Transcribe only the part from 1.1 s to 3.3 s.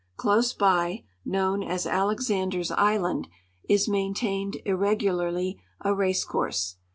known as Alexander's island,